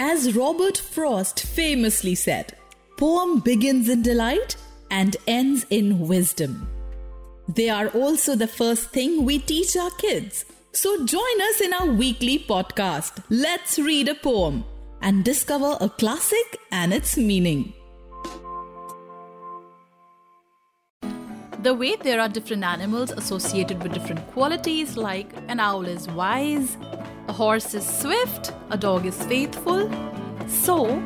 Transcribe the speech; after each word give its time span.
As 0.00 0.36
Robert 0.36 0.78
Frost 0.78 1.40
famously 1.40 2.14
said, 2.14 2.56
poem 2.96 3.40
begins 3.40 3.88
in 3.88 4.02
delight 4.02 4.56
and 4.92 5.16
ends 5.26 5.66
in 5.70 5.98
wisdom. 5.98 6.68
They 7.48 7.68
are 7.68 7.88
also 7.88 8.36
the 8.36 8.46
first 8.46 8.90
thing 8.90 9.24
we 9.24 9.40
teach 9.40 9.76
our 9.76 9.90
kids. 9.90 10.44
So 10.70 11.04
join 11.04 11.40
us 11.50 11.60
in 11.60 11.72
our 11.72 11.86
weekly 11.86 12.38
podcast, 12.38 13.24
Let's 13.28 13.76
Read 13.76 14.06
a 14.06 14.14
Poem, 14.14 14.64
and 15.02 15.24
discover 15.24 15.76
a 15.80 15.88
classic 15.88 16.58
and 16.70 16.94
its 16.94 17.16
meaning. 17.16 17.72
The 21.62 21.74
way 21.74 21.96
there 21.96 22.20
are 22.20 22.28
different 22.28 22.62
animals 22.62 23.10
associated 23.10 23.82
with 23.82 23.92
different 23.92 24.24
qualities, 24.28 24.96
like 24.96 25.32
an 25.48 25.58
owl 25.58 25.86
is 25.86 26.06
wise, 26.06 26.76
a 27.28 27.32
horse 27.32 27.74
is 27.74 27.86
swift, 27.86 28.52
a 28.70 28.76
dog 28.76 29.04
is 29.04 29.22
faithful. 29.24 29.90
So, 30.48 30.96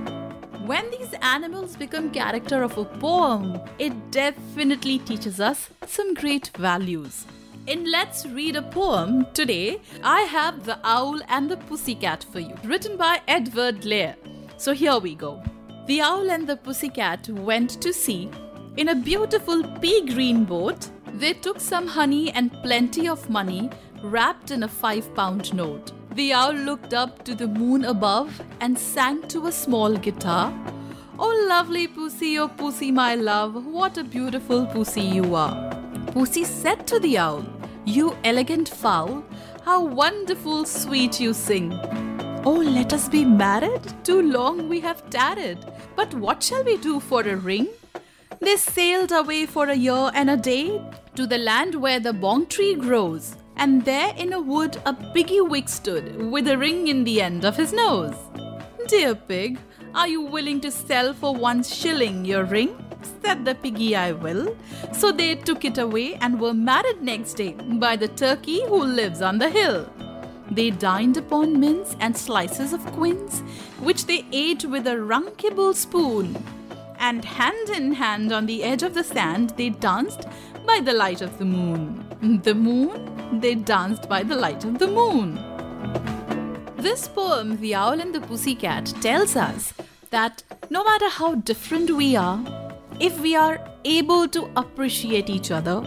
when 0.65 0.89
these 0.93 1.13
animals 1.21 1.77
become 1.77 2.11
character 2.11 2.63
of 2.63 2.79
a 2.79 2.85
poem, 2.85 3.61
it 3.79 4.11
definitely 4.13 4.99
teaches 5.01 5.41
us 5.41 5.69
some 5.87 6.15
great 6.15 6.51
values. 6.57 7.27
In 7.67 7.91
Let's 7.91 8.27
Read 8.27 8.57
a 8.57 8.63
Poem, 8.63 9.27
today 9.35 9.81
I 10.03 10.23
have 10.23 10.65
The 10.65 10.79
Owl 10.85 11.21
and 11.29 11.51
the 11.51 11.57
Pussycat 11.57 12.25
for 12.25 12.39
you, 12.39 12.55
written 12.65 12.97
by 12.97 13.21
Edward 13.27 13.85
Lear. 13.85 14.17
So 14.57 14.73
here 14.73 14.99
we 14.99 15.17
go. 15.17 15.43
The 15.87 16.01
owl 16.01 16.31
and 16.31 16.47
the 16.47 16.57
pussycat 16.57 17.29
went 17.29 17.83
to 17.83 17.93
sea. 17.93 18.31
In 18.77 18.91
a 18.91 18.95
beautiful 18.95 19.65
pea 19.81 20.07
green 20.07 20.45
boat, 20.45 20.89
they 21.15 21.33
took 21.33 21.59
some 21.59 21.89
honey 21.89 22.31
and 22.31 22.53
plenty 22.63 23.09
of 23.09 23.29
money 23.29 23.69
wrapped 24.05 24.53
in 24.53 24.63
a 24.63 24.69
five 24.69 25.13
pound 25.17 25.53
note. 25.53 25.93
The 26.15 26.35
owl 26.35 26.53
looked 26.53 26.93
up 26.93 27.25
to 27.25 27.35
the 27.35 27.47
moon 27.47 27.87
above 27.87 28.43
and 28.61 28.79
sang 28.79 29.23
to 29.29 29.47
a 29.47 29.53
small 29.53 29.97
guitar. 29.97 30.53
Oh, 31.19 31.47
lovely 31.49 31.87
pussy, 31.87 32.39
oh, 32.39 32.49
pussy, 32.49 32.91
my 32.93 33.15
love, 33.15 33.65
what 33.65 33.97
a 33.97 34.05
beautiful 34.05 34.67
pussy 34.67 35.01
you 35.01 35.35
are. 35.35 35.73
Pussy 36.09 36.45
said 36.45 36.87
to 36.89 36.99
the 36.99 37.17
owl, 37.17 37.47
You 37.87 38.15
elegant 38.25 38.69
fowl, 38.69 39.25
how 39.65 39.83
wonderful 39.85 40.67
sweet 40.67 41.19
you 41.19 41.33
sing. 41.33 41.73
Oh, 42.45 42.63
let 42.63 42.93
us 42.93 43.09
be 43.09 43.25
married. 43.25 43.93
Too 44.05 44.21
long 44.21 44.69
we 44.69 44.81
have 44.81 45.09
tarried. 45.09 45.65
But 45.97 46.13
what 46.13 46.43
shall 46.43 46.63
we 46.63 46.77
do 46.77 47.01
for 47.01 47.23
a 47.23 47.37
ring? 47.37 47.69
They 48.41 48.57
sailed 48.57 49.13
away 49.13 49.47
for 49.47 49.69
a 49.69 49.75
year 49.75 50.11
and 50.13 50.29
a 50.29 50.37
day 50.37 50.83
to 51.15 51.27
the 51.27 51.39
land 51.39 51.77
where 51.77 52.01
the 52.01 52.13
bong 52.13 52.47
tree 52.47 52.75
grows. 52.75 53.37
And 53.63 53.85
there 53.85 54.13
in 54.17 54.33
a 54.33 54.41
wood 54.41 54.83
a 54.85 54.93
piggy 54.93 55.41
wig 55.41 55.69
stood 55.69 56.21
with 56.33 56.49
a 56.49 56.59
ring 56.59 56.89
in 56.89 57.05
the 57.05 57.23
end 57.23 57.45
of 57.45 57.57
his 57.57 57.73
nose. 57.73 58.17
Dear 58.89 59.15
pig, 59.15 59.57
are 59.95 60.09
you 60.09 60.21
willing 60.21 60.61
to 60.63 60.71
sell 60.73 61.13
for 61.15 61.33
one 61.33 61.63
shilling 61.63 62.25
your 62.25 62.43
ring? 62.43 62.75
Said 63.23 63.45
the 63.45 63.55
piggy, 63.55 63.95
I 63.95 64.11
will. 64.11 64.57
So 64.93 65.13
they 65.13 65.37
took 65.37 65.65
it 65.65 65.79
away 65.79 66.15
and 66.15 66.41
were 66.41 66.53
married 66.53 67.03
next 67.03 67.35
day 67.35 67.53
by 67.53 67.95
the 67.95 68.09
turkey 68.09 68.65
who 68.65 68.83
lives 68.83 69.23
on 69.23 69.39
the 69.39 69.49
hill. 69.49 69.89
They 70.51 70.71
dined 70.71 71.17
upon 71.17 71.61
mince 71.61 71.95
and 72.01 72.17
slices 72.17 72.73
of 72.73 72.85
quince, 72.87 73.43
which 73.79 74.07
they 74.07 74.27
ate 74.33 74.65
with 74.65 74.89
a 74.89 74.97
runcible 74.97 75.73
spoon. 75.73 76.35
And 77.03 77.25
hand 77.25 77.69
in 77.69 77.95
hand 77.95 78.31
on 78.33 78.47
the 78.47 78.63
edge 78.63 78.85
of 78.85 78.95
the 78.95 79.03
sand, 79.03 79.55
they 79.57 79.71
danced 79.71 80.29
by 80.65 80.79
the 80.79 80.93
light 80.93 81.21
of 81.21 81.37
the 81.37 81.45
moon. 81.45 82.41
The 82.45 82.55
moon, 82.55 83.41
they 83.41 83.57
danced 83.57 84.09
by 84.09 84.23
the 84.23 84.37
light 84.37 84.65
of 84.65 84.79
the 84.79 84.87
moon. 84.87 85.35
This 86.77 87.09
poem, 87.09 87.61
The 87.61 87.75
Owl 87.75 88.01
and 88.01 88.15
the 88.15 88.21
Pussycat, 88.21 88.87
tells 89.03 89.35
us 89.35 89.75
that 90.11 90.45
no 90.71 90.85
matter 90.85 91.09
how 91.09 91.35
different 91.35 91.91
we 91.91 92.15
are, 92.15 92.41
if 93.01 93.19
we 93.21 93.35
are 93.35 93.59
able 93.85 94.29
to 94.29 94.49
appreciate 94.55 95.29
each 95.29 95.51
other, 95.51 95.81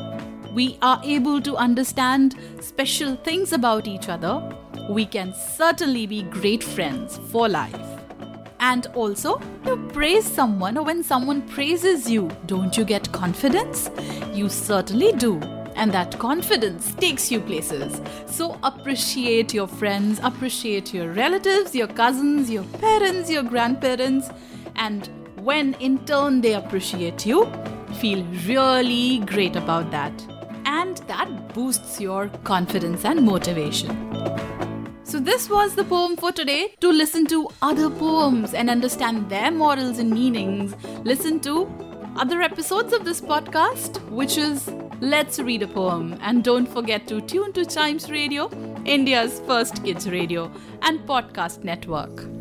we 0.54 0.78
are 0.82 1.00
able 1.02 1.40
to 1.44 1.56
understand 1.56 2.36
special 2.60 3.16
things 3.16 3.54
about 3.54 3.88
each 3.88 4.10
other, 4.10 4.54
we 4.90 5.06
can 5.06 5.34
certainly 5.34 6.08
be 6.08 6.24
great 6.24 6.62
friends 6.62 7.20
for 7.32 7.48
life. 7.48 7.95
And 8.66 8.88
also, 8.96 9.40
you 9.64 9.78
praise 9.94 10.26
someone 10.26 10.76
or 10.76 10.84
when 10.84 11.04
someone 11.04 11.44
praises 11.44 12.10
you, 12.10 12.32
don't 12.48 12.76
you 12.76 12.84
get 12.84 13.12
confidence? 13.12 13.92
You 14.34 14.50
certainly 14.50 15.12
do. 15.12 15.40
And 15.76 15.92
that 15.92 16.18
confidence 16.18 16.96
takes 16.96 17.32
you 17.32 17.42
places. 17.42 18.02
So 18.26 18.58
appreciate 18.64 19.54
your 19.54 19.68
friends, 19.68 20.20
appreciate 20.24 20.96
your 20.96 21.14
relatives, 21.14 21.76
your 21.76 21.86
cousins, 21.86 22.50
your 22.50 22.64
parents, 22.82 23.30
your 23.30 23.44
grandparents. 23.44 24.30
And 24.76 25.12
when 25.44 25.76
in 25.76 26.04
turn 26.06 26.42
they 26.42 26.56
appreciate 26.56 27.24
you, 27.24 27.46
feel 28.00 28.26
really 28.48 29.20
great 29.28 29.56
about 29.56 29.92
that. 29.92 30.12
And 30.66 30.98
that 31.08 31.54
boosts 31.54 32.02
your 32.02 32.30
confidence 32.44 33.06
and 33.06 33.22
motivation. 33.22 34.55
So, 35.16 35.22
this 35.22 35.50
was 35.50 35.76
the 35.76 35.86
poem 35.86 36.18
for 36.18 36.34
today. 36.34 36.76
To 36.82 36.92
listen 36.92 37.26
to 37.28 37.48
other 37.62 37.90
poems 37.90 38.54
and 38.54 38.70
understand 38.70 39.30
their 39.30 39.50
morals 39.50 39.98
and 39.98 40.10
meanings, 40.10 40.76
listen 41.06 41.40
to 41.40 41.70
other 42.18 42.42
episodes 42.42 42.92
of 42.92 43.06
this 43.06 43.22
podcast, 43.22 44.02
which 44.10 44.38
is 44.38 44.70
Let's 45.00 45.40
Read 45.40 45.64
a 45.64 45.68
Poem. 45.68 46.18
And 46.20 46.44
don't 46.44 46.68
forget 46.68 47.08
to 47.08 47.22
tune 47.22 47.54
to 47.54 47.64
Chimes 47.66 48.12
Radio, 48.12 48.50
India's 48.84 49.40
first 49.48 49.86
kids 49.86 50.10
radio 50.10 50.52
and 50.82 51.00
podcast 51.08 51.64
network. 51.64 52.35